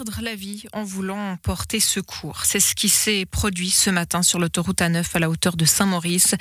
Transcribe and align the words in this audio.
perdre 0.00 0.22
la 0.22 0.34
vie 0.34 0.64
en 0.72 0.82
voulant 0.82 1.36
porter 1.42 1.78
secours. 1.78 2.46
C'est 2.46 2.58
ce 2.58 2.74
qui 2.74 2.88
s'est 2.88 3.26
produit 3.26 3.68
ce 3.68 3.90
matin 3.90 4.22
sur 4.22 4.38
l'autoroute 4.38 4.80
A9 4.80 5.04
à 5.12 5.18
la 5.18 5.28
hauteur 5.28 5.56
de 5.56 5.66
Saint-Maurice. 5.66 6.36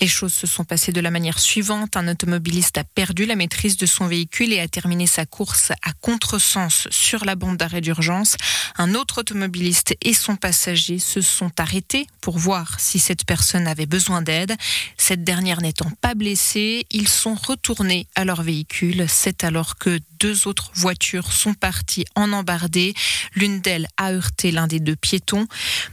Les 0.00 0.08
choses 0.08 0.34
se 0.34 0.48
sont 0.48 0.64
passées 0.64 0.90
de 0.90 1.00
la 1.00 1.12
manière 1.12 1.38
suivante. 1.38 1.96
Un 1.96 2.08
automobiliste 2.08 2.76
a 2.76 2.82
perdu 2.82 3.24
la 3.24 3.36
maîtrise 3.36 3.76
de 3.76 3.86
son 3.86 4.08
véhicule 4.08 4.52
et 4.52 4.58
a 4.58 4.66
terminé 4.66 5.06
sa 5.06 5.26
course 5.26 5.70
à 5.70 5.92
contresens 6.00 6.88
sur 6.90 7.24
la 7.24 7.36
bande 7.36 7.56
d'arrêt 7.56 7.80
d'urgence. 7.80 8.36
Un 8.78 8.94
autre 8.94 9.20
automobiliste 9.20 9.94
et 10.02 10.12
son 10.12 10.34
passager 10.34 10.98
se 10.98 11.20
sont 11.20 11.52
arrêtés 11.60 12.08
pour 12.20 12.38
voir 12.38 12.80
si 12.80 12.98
cette 12.98 13.24
personne 13.24 13.68
avait 13.68 13.86
besoin 13.86 14.22
d'aide. 14.22 14.56
Cette 14.98 15.22
dernière 15.22 15.60
n'étant 15.60 15.92
pas 16.00 16.14
blessée, 16.14 16.84
ils 16.90 17.08
sont 17.08 17.36
retournés 17.36 18.08
à 18.16 18.24
leur 18.24 18.42
véhicule. 18.42 19.06
C'est 19.08 19.44
alors 19.44 19.76
que 19.76 20.00
deux 20.18 20.48
autres 20.48 20.70
voitures 20.74 21.32
sont 21.32 21.52
parties 21.52 22.06
en 22.14 22.32
embardée. 22.32 22.94
L'une 23.34 23.60
d'elles 23.60 23.88
a 23.96 24.12
heurté 24.12 24.50
l'un 24.50 24.66
des 24.66 24.80
deux 24.80 24.96
piétons. 24.96 25.46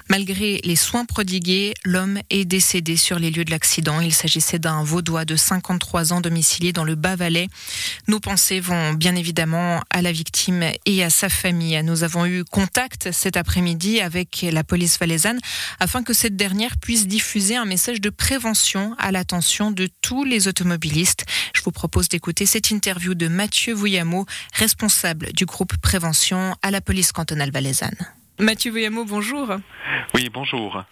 Malgré 0.10 0.62
les 0.64 0.76
soins 0.76 1.06
prodigués, 1.06 1.74
l'homme 1.84 2.20
est 2.30 2.46
décédé 2.46 2.98
sur 2.98 3.20
les 3.20 3.32
lieux 3.32 3.46
de 3.46 3.52
l'accident. 3.52 4.00
Il 4.02 4.14
s'agissait 4.14 4.60
d'un 4.60 4.84
vaudois 4.84 5.26
de 5.26 5.36
53 5.36 6.14
ans 6.14 6.22
domicilié 6.22 6.74
dans 6.74 6.84
le 6.84 6.96
Bas-Valais. 6.96 7.48
Nos 8.08 8.20
pensées 8.20 8.60
vont 8.60 8.94
bien 8.94 9.16
évidemment 9.16 9.82
à 9.90 10.02
la 10.02 10.12
victime 10.12 10.64
et 10.86 11.04
à 11.04 11.10
sa 11.10 11.30
famille. 11.30 11.82
Nous 11.84 12.04
avons 12.04 12.26
eu 12.26 12.44
contact 12.44 13.12
cet 13.12 13.38
après-midi 13.38 14.02
avec 14.02 14.46
la 14.50 14.64
police 14.64 15.00
valaisanne 15.00 15.40
afin 15.80 16.04
que 16.04 16.14
cette 16.14 16.36
dernière 16.36 16.78
puisse 16.78 17.08
diffuser 17.08 17.56
un 17.56 17.66
message 17.66 18.02
de 18.02 18.10
prévention 18.10 18.96
à 19.00 19.12
l'attention 19.12 19.72
de 19.72 19.90
tous 20.02 20.24
les 20.24 20.48
automobilistes. 20.48 21.26
Je 21.54 21.62
vous 21.64 21.72
propose 21.72 22.10
d'écouter 22.10 22.46
cette 22.46 22.70
interview 22.70 23.16
de 23.16 23.28
Mathieu 23.28 23.74
Vouillamot, 23.74 24.26
responsable 24.54 25.34
du 25.34 25.46
groupe 25.46 25.76
prévention 25.78 26.56
à 26.62 26.72
la 26.72 26.82
police 26.82 27.01
cantonale 27.12 27.52
valaisanne. 27.52 27.98
Mathieu 28.40 28.72
Vouillamot, 28.72 29.06
bonjour. 29.06 29.50
Oui, 30.14 30.30
bonjour. 30.34 30.84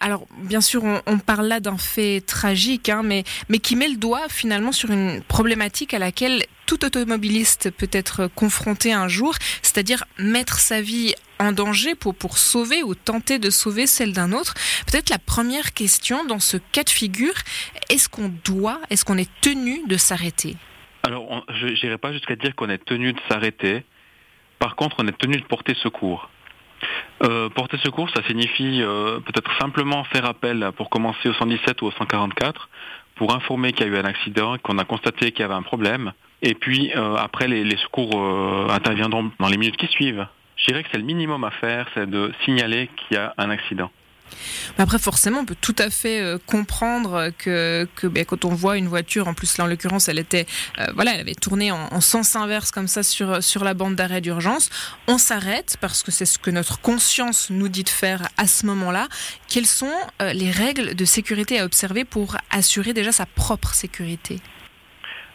Alors, 0.00 0.26
bien 0.44 0.60
sûr, 0.60 0.84
on, 0.84 1.18
parle 1.18 1.48
là 1.48 1.58
d'un 1.58 1.76
fait 1.76 2.20
tragique, 2.24 2.88
hein, 2.88 3.02
mais, 3.02 3.24
mais 3.48 3.58
qui 3.58 3.74
met 3.74 3.88
le 3.88 3.96
doigt 3.96 4.28
finalement 4.28 4.70
sur 4.70 4.90
une 4.90 5.22
problématique 5.22 5.92
à 5.92 5.98
laquelle 5.98 6.44
tout 6.66 6.84
automobiliste 6.84 7.70
peut 7.72 7.88
être 7.90 8.28
confronté 8.28 8.92
un 8.92 9.08
jour, 9.08 9.34
c'est-à-dire 9.60 10.04
mettre 10.18 10.60
sa 10.60 10.80
vie 10.80 11.14
en 11.40 11.50
danger 11.50 11.96
pour, 11.96 12.14
pour 12.14 12.38
sauver 12.38 12.84
ou 12.84 12.94
tenter 12.94 13.40
de 13.40 13.50
sauver 13.50 13.88
celle 13.88 14.12
d'un 14.12 14.32
autre. 14.32 14.54
Peut-être 14.86 15.10
la 15.10 15.18
première 15.18 15.74
question 15.74 16.24
dans 16.24 16.40
ce 16.40 16.58
cas 16.58 16.84
de 16.84 16.90
figure, 16.90 17.34
est-ce 17.90 18.08
qu'on 18.08 18.30
doit, 18.44 18.80
est-ce 18.90 19.04
qu'on 19.04 19.18
est 19.18 19.30
tenu 19.40 19.82
de 19.88 19.96
s'arrêter? 19.96 20.56
Alors, 21.02 21.44
je 21.60 21.66
n'irai 21.66 21.98
pas 21.98 22.12
jusqu'à 22.12 22.36
dire 22.36 22.54
qu'on 22.54 22.68
est 22.68 22.84
tenu 22.84 23.14
de 23.14 23.20
s'arrêter. 23.28 23.84
Par 24.58 24.76
contre, 24.76 24.96
on 24.98 25.06
est 25.06 25.16
tenu 25.16 25.36
de 25.36 25.44
porter 25.44 25.74
secours. 25.74 26.28
Euh, 27.24 27.48
porter 27.48 27.78
secours, 27.78 28.08
ça 28.10 28.22
signifie 28.24 28.82
euh, 28.82 29.18
peut-être 29.20 29.50
simplement 29.58 30.04
faire 30.04 30.24
appel 30.24 30.70
pour 30.76 30.90
commencer 30.90 31.28
au 31.28 31.32
117 31.32 31.82
ou 31.82 31.86
au 31.86 31.90
144 31.90 32.68
pour 33.16 33.34
informer 33.34 33.72
qu'il 33.72 33.86
y 33.86 33.90
a 33.90 33.92
eu 33.92 33.98
un 33.98 34.04
accident, 34.04 34.56
qu'on 34.58 34.78
a 34.78 34.84
constaté 34.84 35.32
qu'il 35.32 35.40
y 35.40 35.44
avait 35.44 35.54
un 35.54 35.62
problème. 35.62 36.12
Et 36.42 36.54
puis 36.54 36.92
euh, 36.94 37.16
après, 37.16 37.48
les, 37.48 37.64
les 37.64 37.76
secours 37.78 38.14
interviendront 38.70 39.32
dans 39.40 39.48
les 39.48 39.56
minutes 39.56 39.76
qui 39.76 39.88
suivent. 39.88 40.26
Je 40.56 40.66
dirais 40.66 40.82
que 40.82 40.88
c'est 40.92 40.98
le 40.98 41.04
minimum 41.04 41.42
à 41.44 41.50
faire, 41.50 41.88
c'est 41.94 42.08
de 42.08 42.32
signaler 42.44 42.88
qu'il 42.96 43.16
y 43.16 43.20
a 43.20 43.34
un 43.38 43.50
accident. 43.50 43.90
Après, 44.76 44.98
forcément, 44.98 45.40
on 45.40 45.44
peut 45.44 45.56
tout 45.60 45.74
à 45.78 45.90
fait 45.90 46.20
euh, 46.20 46.38
comprendre 46.46 47.30
que, 47.38 47.86
ben, 48.04 48.24
quand 48.24 48.44
on 48.44 48.54
voit 48.54 48.76
une 48.76 48.88
voiture, 48.88 49.28
en 49.28 49.34
plus 49.34 49.58
là 49.58 49.64
en 49.64 49.66
l'occurrence, 49.66 50.08
elle 50.08 50.18
était, 50.18 50.46
euh, 50.78 50.86
voilà, 50.94 51.14
elle 51.14 51.20
avait 51.20 51.34
tourné 51.34 51.72
en, 51.72 52.00
sens 52.00 52.36
inverse 52.36 52.70
comme 52.70 52.86
ça 52.86 53.02
sur 53.02 53.42
sur 53.42 53.64
la 53.64 53.74
bande 53.74 53.96
d'arrêt 53.96 54.20
d'urgence. 54.20 54.70
On 55.08 55.18
s'arrête 55.18 55.76
parce 55.80 56.02
que 56.02 56.10
c'est 56.10 56.24
ce 56.24 56.38
que 56.38 56.50
notre 56.50 56.80
conscience 56.80 57.50
nous 57.50 57.68
dit 57.68 57.84
de 57.84 57.88
faire 57.88 58.28
à 58.36 58.46
ce 58.46 58.64
moment-là. 58.66 59.08
Quelles 59.48 59.66
sont 59.66 59.92
euh, 60.22 60.32
les 60.32 60.50
règles 60.50 60.94
de 60.94 61.04
sécurité 61.04 61.58
à 61.60 61.64
observer 61.64 62.04
pour 62.04 62.36
assurer 62.50 62.92
déjà 62.92 63.12
sa 63.12 63.26
propre 63.26 63.74
sécurité? 63.74 64.40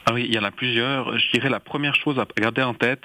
Ah 0.06 0.14
oui, 0.14 0.26
il 0.28 0.34
y 0.34 0.40
en 0.40 0.44
a 0.44 0.52
plusieurs. 0.52 1.18
Je 1.20 1.32
dirais 1.32 1.50
la 1.50 1.60
première 1.60 1.96
chose 1.96 2.18
à 2.18 2.26
garder 2.40 2.64
en 2.64 2.74
tête, 2.74 3.04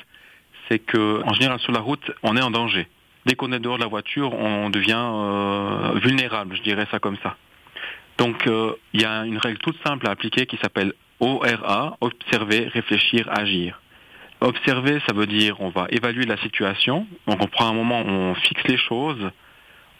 c'est 0.68 0.78
que 0.78 1.22
général 1.34 1.58
sur 1.60 1.72
la 1.72 1.80
route, 1.80 2.10
on 2.22 2.36
est 2.36 2.42
en 2.42 2.50
danger 2.50 2.88
dès 3.28 3.34
qu'on 3.34 3.52
est 3.52 3.60
dehors 3.60 3.76
de 3.76 3.82
la 3.82 3.88
voiture, 3.88 4.32
on 4.32 4.70
devient 4.70 4.96
euh, 4.96 6.00
vulnérable, 6.02 6.56
je 6.56 6.62
dirais 6.62 6.86
ça 6.90 6.98
comme 6.98 7.18
ça. 7.22 7.36
Donc 8.16 8.46
euh, 8.46 8.72
il 8.94 9.02
y 9.02 9.04
a 9.04 9.26
une 9.26 9.36
règle 9.36 9.58
toute 9.58 9.76
simple 9.86 10.08
à 10.08 10.12
appliquer 10.12 10.46
qui 10.46 10.56
s'appelle 10.56 10.94
ORA, 11.20 11.98
observer, 12.00 12.68
réfléchir, 12.68 13.28
agir. 13.30 13.80
Observer, 14.40 15.00
ça 15.06 15.12
veut 15.12 15.26
dire 15.26 15.60
on 15.60 15.68
va 15.68 15.86
évaluer 15.90 16.24
la 16.24 16.38
situation, 16.38 17.06
donc 17.26 17.38
on 17.42 17.48
prend 17.48 17.68
un 17.68 17.74
moment, 17.74 18.00
on 18.00 18.34
fixe 18.34 18.64
les 18.66 18.78
choses, 18.78 19.30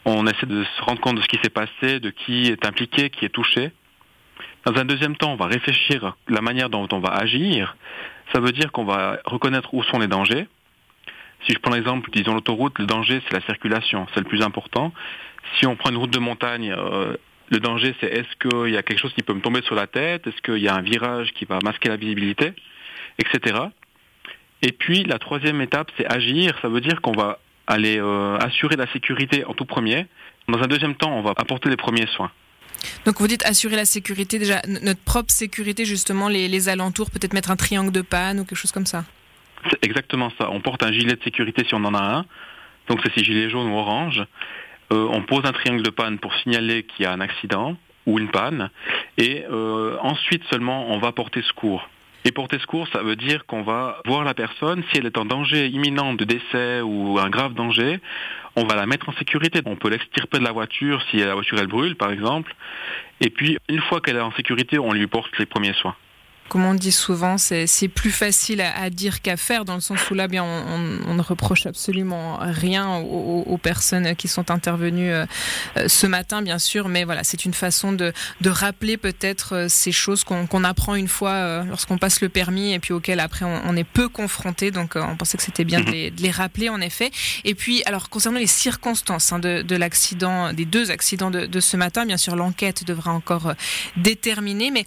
on 0.07 0.27
essaie 0.27 0.47
de 0.47 0.65
se 0.65 0.83
rendre 0.83 1.01
compte 1.01 1.17
de 1.17 1.23
ce 1.23 1.29
qui 1.29 1.39
s'est 1.43 1.51
passé, 1.51 2.01
de 2.01 2.09
qui 2.09 2.47
est 2.47 2.65
impliqué, 2.65 3.11
qui 3.11 3.27
est 3.27 3.29
touché. 3.29 3.73
Dans 4.65 4.75
un 4.81 4.87
deuxième 4.87 5.17
temps, 5.17 5.33
on 5.33 5.37
va 5.37 5.47
réfléchir 5.47 6.17
la 6.29 6.41
manière 6.41 6.71
dont 6.71 6.89
on 6.93 7.01
va 7.01 7.11
agir. 7.11 7.77
Ça 8.33 8.41
veut 8.41 8.53
dire 8.53 8.73
qu'on 8.73 8.85
va 8.85 9.19
reconnaître 9.27 9.75
où 9.75 9.83
sont 9.83 9.99
les 9.99 10.07
dangers, 10.07 10.47
si 11.47 11.53
je 11.53 11.59
prends 11.59 11.73
l'exemple, 11.73 12.11
disons 12.11 12.35
l'autoroute, 12.35 12.79
le 12.79 12.87
danger 12.87 13.23
c'est 13.27 13.35
la 13.35 13.45
circulation, 13.45 14.07
c'est 14.15 14.21
le 14.21 14.27
plus 14.27 14.43
important. 14.43 14.93
Si 15.59 15.67
on 15.67 15.77
prend 15.77 15.91
une 15.91 15.97
route 15.97 16.11
de 16.11 16.19
montagne, 16.19 16.75
euh, 16.77 17.17
le 17.51 17.61
danger 17.61 17.95
c'est 18.01 18.09
est-ce 18.09 18.49
qu'il 18.49 18.73
y 18.73 18.77
a 18.77 18.83
quelque 18.83 18.99
chose 18.99 19.13
qui 19.15 19.23
peut 19.23 19.35
me 19.35 19.41
tomber 19.41 19.63
sur 19.63 19.75
la 19.75 19.87
tête, 19.87 20.27
est-ce 20.27 20.41
qu'il 20.43 20.63
y 20.63 20.69
a 20.69 20.75
un 20.75 20.83
virage 20.83 21.33
qui 21.33 21.45
va 21.45 21.59
masquer 21.63 21.89
la 21.89 21.97
visibilité, 21.97 22.53
etc. 23.19 23.57
Et 24.63 24.73
puis 24.73 25.05
la 25.05 25.19
troisième 25.19 25.61
étape 25.61 25.91
c'est 25.97 26.07
agir, 26.13 26.59
ça 26.61 26.69
veut 26.69 26.81
dire 26.81 27.01
qu'on 27.01 27.13
va 27.13 27.39
aller 27.67 27.99
euh, 28.01 28.37
assurer 28.39 28.77
la 28.77 28.91
sécurité 28.93 29.45
en 29.45 29.55
tout 29.55 29.67
premier. 29.67 30.07
Dans 30.49 30.59
un 30.59 30.67
deuxième 30.67 30.95
temps, 30.95 31.13
on 31.13 31.23
va 31.23 31.35
apporter 31.37 31.69
les 31.69 31.77
premiers 31.77 32.07
soins. 32.07 32.31
Donc 33.05 33.21
vous 33.21 33.27
dites 33.27 33.45
assurer 33.45 33.77
la 33.77 33.85
sécurité, 33.85 34.39
déjà 34.39 34.63
notre 34.67 35.01
propre 35.01 35.33
sécurité, 35.33 35.85
justement 35.85 36.29
les, 36.29 36.49
les 36.49 36.69
alentours, 36.69 37.11
peut-être 37.11 37.35
mettre 37.35 37.51
un 37.51 37.57
triangle 37.57 37.93
de 37.93 38.03
panne 38.03 38.41
ou 38.41 38.45
quelque 38.45 38.59
chose 38.59 38.73
comme 38.73 38.87
ça 38.87 39.05
c'est 39.71 39.85
exactement 39.85 40.31
ça. 40.39 40.51
On 40.51 40.61
porte 40.61 40.83
un 40.83 40.93
gilet 40.93 41.15
de 41.15 41.23
sécurité 41.23 41.65
si 41.67 41.75
on 41.75 41.85
en 41.85 41.95
a 41.95 42.19
un. 42.19 42.25
Donc 42.89 43.01
c'est 43.03 43.13
ces 43.15 43.25
gilets 43.25 43.51
jaunes 43.51 43.69
ou 43.69 43.77
orange. 43.77 44.23
Euh, 44.93 45.07
on 45.11 45.23
pose 45.23 45.45
un 45.45 45.53
triangle 45.53 45.83
de 45.83 45.91
panne 45.91 46.19
pour 46.19 46.35
signaler 46.37 46.85
qu'il 46.85 47.05
y 47.05 47.07
a 47.07 47.13
un 47.13 47.21
accident 47.21 47.77
ou 48.07 48.19
une 48.19 48.31
panne. 48.31 48.71
Et 49.19 49.45
euh, 49.51 49.97
ensuite 50.01 50.43
seulement 50.51 50.91
on 50.91 50.99
va 50.99 51.13
porter 51.13 51.43
secours. 51.43 51.89
Et 52.25 52.33
porter 52.33 52.59
secours, 52.59 52.89
ça 52.93 53.03
veut 53.03 53.17
dire 53.17 53.47
qu'on 53.47 53.63
va 53.63 54.03
voir 54.05 54.25
la 54.25 54.35
personne, 54.35 54.83
si 54.91 54.99
elle 54.99 55.07
est 55.07 55.17
en 55.19 55.25
danger 55.25 55.69
imminent 55.69 56.15
de 56.15 56.25
décès 56.25 56.81
ou 56.81 57.19
un 57.19 57.31
grave 57.31 57.55
danger, 57.55 58.01
on 58.57 58.65
va 58.65 58.75
la 58.75 58.87
mettre 58.87 59.09
en 59.09 59.13
sécurité. 59.13 59.61
On 59.67 59.77
peut 59.77 59.89
l'extirper 59.89 60.39
de 60.39 60.45
la 60.45 60.53
voiture 60.53 61.01
si 61.11 61.19
la 61.19 61.35
voiture 61.35 61.59
elle 61.59 61.69
brûle 61.69 61.97
par 61.97 62.11
exemple. 62.11 62.55
Et 63.21 63.31
puis 63.31 63.59
une 63.69 63.81
fois 63.83 64.01
qu'elle 64.01 64.17
est 64.17 64.21
en 64.21 64.33
sécurité, 64.33 64.79
on 64.79 64.93
lui 64.93 65.07
porte 65.07 65.39
les 65.39 65.47
premiers 65.47 65.75
soins 65.75 65.95
comme 66.49 66.65
on 66.65 66.75
dit 66.75 66.93
souvent, 66.93 67.37
c'est 67.39 67.89
plus 67.89 68.11
facile 68.11 68.61
à, 68.61 68.91
dire 68.91 69.23
qu'à 69.23 69.37
faire, 69.37 69.65
dans 69.65 69.75
le 69.75 69.81
sens 69.81 70.11
où 70.11 70.15
là, 70.15 70.29
bien, 70.29 70.45
on, 70.45 71.15
ne 71.15 71.23
reproche 71.23 71.67
absolument 71.67 72.39
rien 72.41 72.97
aux, 72.97 73.59
personnes 73.59 74.15
qui 74.17 74.29
sont 74.29 74.51
intervenues 74.51 75.13
euh, 75.13 75.27
ce 75.89 76.07
matin, 76.07 76.43
bien 76.43 76.59
sûr, 76.59 76.89
mais 76.89 77.05
voilà, 77.05 77.25
c'est 77.25 77.45
une 77.45 77.55
façon 77.55 77.93
de, 77.93 78.13
rappeler 78.47 78.97
peut-être 78.97 79.55
euh, 79.55 79.67
ces 79.69 79.93
choses 79.93 80.25
qu'on 80.25 80.65
apprend 80.65 80.95
une 80.95 81.09
fois 81.09 81.33
euh, 81.33 81.65
lorsqu'on 81.65 81.99
passe 81.99 82.23
le 82.23 82.29
permis 82.29 82.73
et 82.73 82.79
puis 82.79 82.95
auxquelles 82.95 83.21
après 83.21 83.45
on, 83.45 83.77
est 83.77 83.85
peu 83.85 84.09
confronté. 84.09 84.71
Donc, 84.71 84.93
on 84.97 85.17
pensait 85.17 85.37
que 85.37 85.43
c'était 85.43 85.65
bien 85.65 85.81
de 85.81 85.91
les, 85.91 86.31
rappeler, 86.31 86.69
en 86.69 86.81
effet. 86.81 87.11
Et 87.45 87.55
puis, 87.55 87.83
alors, 87.85 88.09
concernant 88.09 88.39
les 88.39 88.47
circonstances 88.47 89.33
hein, 89.33 89.39
de, 89.39 89.77
l'accident, 89.77 90.53
des 90.53 90.65
deux 90.65 90.91
accidents 90.91 91.31
de, 91.31 91.61
ce 91.61 91.77
matin, 91.77 92.07
bien 92.07 92.17
sûr, 92.17 92.37
l'enquête 92.37 92.85
devra 92.85 93.13
encore 93.13 93.53
déterminer, 93.97 94.71
mais 94.71 94.87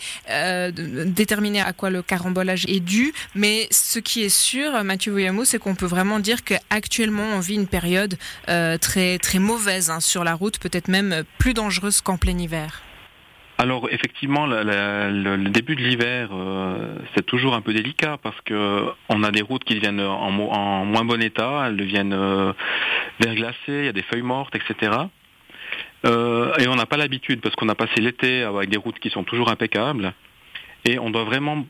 déterminer 1.06 1.51
à 1.60 1.74
quoi 1.74 1.90
le 1.90 2.02
carambolage 2.02 2.66
est 2.68 2.80
dû, 2.80 3.14
mais 3.36 3.68
ce 3.72 4.00
qui 4.00 4.24
est 4.24 4.30
sûr, 4.30 4.84
Mathieu 4.84 5.12
Voyamo, 5.12 5.44
c'est 5.44 5.60
qu'on 5.60 5.76
peut 5.76 5.86
vraiment 5.86 6.20
dire 6.20 6.44
qu'actuellement 6.44 7.24
on 7.36 7.40
vit 7.40 7.56
une 7.56 7.68
période 7.68 8.18
euh, 8.50 8.78
très 8.78 9.18
très 9.18 9.40
mauvaise 9.40 9.90
hein, 9.90 10.00
sur 10.00 10.24
la 10.24 10.34
route, 10.34 10.60
peut-être 10.60 10.88
même 10.88 11.24
plus 11.38 11.54
dangereuse 11.54 12.02
qu'en 12.02 12.18
plein 12.18 12.38
hiver. 12.38 12.82
Alors 13.58 13.88
effectivement, 13.92 14.48
le 14.48 15.50
début 15.50 15.76
de 15.76 15.82
l'hiver, 15.82 16.30
euh, 16.34 16.96
c'est 17.14 17.26
toujours 17.26 17.54
un 17.54 17.62
peu 17.62 17.74
délicat 17.74 18.18
parce 18.24 18.40
que 18.42 18.88
on 19.10 19.24
a 19.24 19.30
des 19.30 19.44
routes 19.44 19.64
qui 19.64 19.76
deviennent 19.76 20.02
en, 20.02 20.32
moins 20.32 21.06
bon 21.06 21.22
état, 21.22 21.66
elles 21.68 21.78
deviennent 21.78 22.14
euh, 22.14 22.54
verglacées, 23.20 23.56
il 23.68 23.86
y 23.86 23.90
a 23.90 23.94
des 23.94 24.02
feuilles 24.02 24.24
mortes, 24.24 24.56
etc. 24.56 24.92
et 26.04 26.68
on 26.68 26.76
n'a 26.76 26.88
pas 26.88 26.98
l'habitude 26.98 27.42
parce 27.42 27.56
qu'on 27.56 27.70
a 27.70 27.76
passé 27.76 28.02
l'été 28.02 28.42
avec 28.42 28.70
des 28.70 28.78
routes 28.78 28.98
qui 28.98 29.12
sont 29.12 29.24
toujours 29.24 29.52
impeccables. 29.52 30.14
Et 30.86 31.00
on 31.00 31.10
doit 31.10 31.24
vraiment 31.24 31.66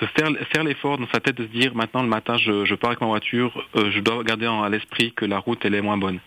se 0.00 0.04
faire, 0.06 0.28
faire 0.52 0.64
l'effort 0.64 0.98
dans 0.98 1.08
sa 1.08 1.20
tête 1.20 1.36
de 1.36 1.44
se 1.44 1.50
dire 1.50 1.74
maintenant 1.74 2.02
le 2.02 2.08
matin 2.08 2.36
je, 2.36 2.64
je 2.64 2.74
pars 2.74 2.90
avec 2.90 3.00
ma 3.00 3.06
voiture, 3.06 3.66
euh, 3.76 3.90
je 3.90 4.00
dois 4.00 4.24
garder 4.24 4.46
à 4.46 4.68
l'esprit 4.68 5.12
que 5.12 5.24
la 5.24 5.38
route 5.38 5.62
elle 5.64 5.74
est 5.74 5.82
moins 5.82 5.98
bonne. 5.98 6.20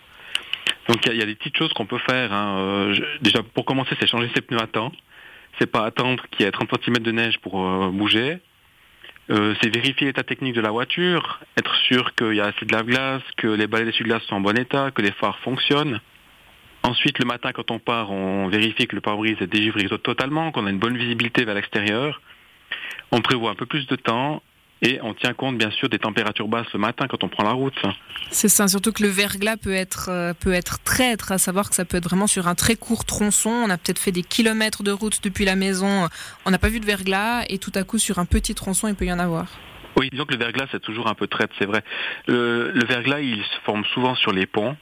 Donc 0.88 1.04
il 1.06 1.16
y, 1.16 1.22
a 1.22 1.26
des 1.26 1.34
petites 1.34 1.56
choses 1.56 1.72
qu'on 1.72 1.86
peut 1.86 1.98
faire. 1.98 2.32
Hein. 2.32 2.56
Euh, 2.58 2.96
déjà 3.20 3.42
pour 3.42 3.64
commencer 3.64 3.96
c'est 4.00 4.06
changer 4.06 4.30
ses 4.34 4.42
pneus 4.42 4.60
à 4.60 4.66
temps. 4.66 4.92
C'est 5.58 5.70
pas 5.70 5.84
attendre 5.84 6.24
qu'il 6.30 6.44
y 6.44 6.48
ait 6.48 6.52
30 6.52 6.70
cm 6.82 6.98
de 6.98 7.12
neige 7.12 7.38
pour 7.38 7.64
euh, 7.64 7.90
bouger. 7.90 8.38
Euh, 9.30 9.54
c'est 9.60 9.72
vérifier 9.72 10.08
l'état 10.08 10.24
technique 10.24 10.54
de 10.54 10.60
la 10.60 10.70
voiture, 10.70 11.40
être 11.56 11.74
sûr 11.76 12.14
qu'il 12.14 12.34
y 12.34 12.40
a 12.40 12.46
assez 12.46 12.66
de 12.66 12.72
lave-glace, 12.72 13.22
que 13.36 13.46
les 13.46 13.68
balais 13.68 13.84
d'essuie-glace 13.84 14.22
sont 14.24 14.34
en 14.36 14.40
bon 14.40 14.58
état, 14.58 14.90
que 14.90 15.00
les 15.00 15.12
phares 15.12 15.38
fonctionnent. 15.40 16.00
Ensuite, 16.84 17.18
le 17.18 17.24
matin, 17.24 17.52
quand 17.52 17.70
on 17.70 17.78
part, 17.78 18.10
on 18.10 18.48
vérifie 18.48 18.86
que 18.86 18.96
le 18.96 19.00
pare-brise 19.00 19.36
est 19.40 19.46
dégivré 19.46 19.86
totalement, 20.02 20.50
qu'on 20.50 20.66
a 20.66 20.70
une 20.70 20.78
bonne 20.78 20.96
visibilité 20.96 21.44
vers 21.44 21.54
l'extérieur. 21.54 22.20
On 23.12 23.20
prévoit 23.20 23.50
un 23.50 23.54
peu 23.54 23.66
plus 23.66 23.86
de 23.86 23.96
temps 23.96 24.42
et 24.84 24.98
on 25.02 25.14
tient 25.14 25.32
compte 25.32 25.56
bien 25.56 25.70
sûr 25.70 25.88
des 25.88 26.00
températures 26.00 26.48
basses 26.48 26.66
le 26.72 26.80
matin 26.80 27.06
quand 27.08 27.22
on 27.22 27.28
prend 27.28 27.44
la 27.44 27.52
route. 27.52 27.80
C'est 28.30 28.48
ça, 28.48 28.66
surtout 28.66 28.90
que 28.92 29.02
le 29.04 29.08
verglas 29.08 29.56
peut 29.56 29.72
être, 29.72 30.08
euh, 30.10 30.34
peut 30.34 30.52
être 30.52 30.82
traître, 30.82 31.30
à 31.30 31.38
savoir 31.38 31.70
que 31.70 31.76
ça 31.76 31.84
peut 31.84 31.98
être 31.98 32.08
vraiment 32.08 32.26
sur 32.26 32.48
un 32.48 32.56
très 32.56 32.74
court 32.74 33.04
tronçon. 33.04 33.50
On 33.50 33.70
a 33.70 33.78
peut-être 33.78 34.00
fait 34.00 34.10
des 34.10 34.24
kilomètres 34.24 34.82
de 34.82 34.90
route 34.90 35.22
depuis 35.22 35.44
la 35.44 35.54
maison, 35.54 36.08
on 36.44 36.50
n'a 36.50 36.58
pas 36.58 36.68
vu 36.68 36.80
de 36.80 36.86
verglas 36.86 37.44
et 37.48 37.58
tout 37.58 37.72
à 37.76 37.84
coup 37.84 37.98
sur 37.98 38.18
un 38.18 38.24
petit 38.24 38.56
tronçon 38.56 38.88
il 38.88 38.96
peut 38.96 39.04
y 39.04 39.12
en 39.12 39.20
avoir. 39.20 39.46
Oui, 39.96 40.08
disons 40.10 40.24
que 40.24 40.32
le 40.32 40.38
verglas 40.38 40.66
c'est 40.72 40.82
toujours 40.82 41.06
un 41.06 41.14
peu 41.14 41.28
traître, 41.28 41.54
c'est 41.58 41.66
vrai. 41.66 41.84
Le, 42.26 42.72
le 42.72 42.84
verglas 42.84 43.20
il 43.20 43.40
se 43.44 43.60
forme 43.64 43.84
souvent 43.94 44.16
sur 44.16 44.32
les 44.32 44.46
ponts 44.46 44.76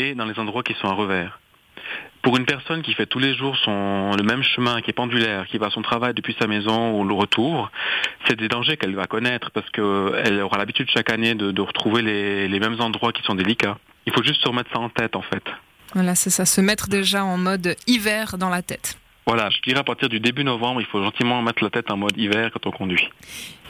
et 0.00 0.14
dans 0.14 0.24
les 0.24 0.38
endroits 0.38 0.62
qui 0.62 0.74
sont 0.74 0.88
à 0.88 0.92
revers. 0.92 1.38
Pour 2.22 2.36
une 2.36 2.44
personne 2.44 2.82
qui 2.82 2.92
fait 2.92 3.06
tous 3.06 3.18
les 3.18 3.34
jours 3.34 3.56
son, 3.64 4.12
le 4.14 4.22
même 4.22 4.42
chemin, 4.42 4.82
qui 4.82 4.90
est 4.90 4.94
pendulaire, 4.94 5.46
qui 5.46 5.56
va 5.56 5.66
à 5.66 5.70
son 5.70 5.80
travail 5.80 6.12
depuis 6.12 6.36
sa 6.38 6.46
maison 6.46 6.92
ou 6.92 7.04
le 7.04 7.14
retour, 7.14 7.70
c'est 8.26 8.36
des 8.36 8.48
dangers 8.48 8.76
qu'elle 8.76 8.94
va 8.94 9.06
connaître 9.06 9.50
parce 9.52 9.68
qu'elle 9.70 10.40
aura 10.42 10.58
l'habitude 10.58 10.88
chaque 10.90 11.10
année 11.10 11.34
de, 11.34 11.50
de 11.50 11.62
retrouver 11.62 12.02
les, 12.02 12.46
les, 12.46 12.60
mêmes 12.60 12.78
endroits 12.80 13.12
qui 13.12 13.22
sont 13.22 13.34
délicats. 13.34 13.78
Il 14.06 14.12
faut 14.12 14.22
juste 14.22 14.42
se 14.42 14.48
remettre 14.48 14.70
ça 14.70 14.80
en 14.80 14.90
tête 14.90 15.16
en 15.16 15.22
fait. 15.22 15.42
Voilà, 15.94 16.14
c'est 16.14 16.30
ça, 16.30 16.44
se 16.44 16.60
mettre 16.60 16.88
déjà 16.88 17.24
en 17.24 17.38
mode 17.38 17.74
hiver 17.86 18.36
dans 18.36 18.50
la 18.50 18.62
tête. 18.62 18.98
Voilà, 19.26 19.48
je 19.50 19.60
dirais 19.62 19.80
à 19.80 19.84
partir 19.84 20.08
du 20.08 20.20
début 20.20 20.44
novembre, 20.44 20.80
il 20.80 20.86
faut 20.86 21.02
gentiment 21.02 21.40
mettre 21.40 21.62
la 21.62 21.70
tête 21.70 21.90
en 21.90 21.96
mode 21.96 22.16
hiver 22.16 22.50
quand 22.52 22.66
on 22.66 22.70
conduit. 22.70 23.08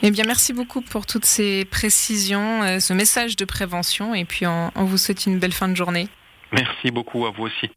Eh 0.01 0.11
bien, 0.11 0.23
merci 0.25 0.53
beaucoup 0.53 0.81
pour 0.81 1.05
toutes 1.05 1.25
ces 1.25 1.65
précisions, 1.65 2.63
euh, 2.63 2.79
ce 2.79 2.93
message 2.93 3.35
de 3.35 3.45
prévention, 3.45 4.15
et 4.15 4.25
puis 4.25 4.47
on, 4.47 4.71
on 4.75 4.85
vous 4.85 4.97
souhaite 4.97 5.25
une 5.25 5.39
belle 5.39 5.53
fin 5.53 5.67
de 5.67 5.75
journée. 5.75 6.07
Merci 6.51 6.91
beaucoup 6.91 7.25
à 7.25 7.31
vous 7.31 7.43
aussi. 7.43 7.69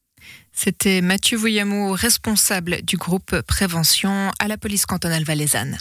C'était 0.53 1.01
Mathieu 1.01 1.37
Voyamou, 1.37 1.93
responsable 1.93 2.83
du 2.83 2.97
groupe 2.97 3.41
prévention 3.43 4.31
à 4.39 4.49
la 4.49 4.57
police 4.57 4.87
cantonale 4.87 5.25
valaisanne. 5.25 5.79